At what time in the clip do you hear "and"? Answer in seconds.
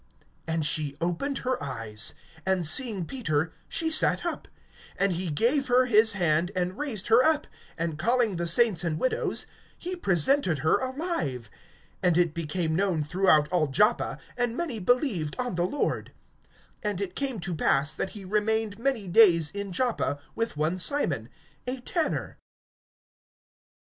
0.47-0.65, 2.43-2.65, 6.55-6.75, 7.77-7.99, 8.83-8.99, 14.35-14.57